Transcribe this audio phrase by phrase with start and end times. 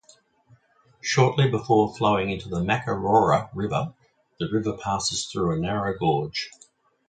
[0.99, 3.93] Shortly before flowing into the Makarora River,
[4.39, 6.49] the river passes through a narrow gorge.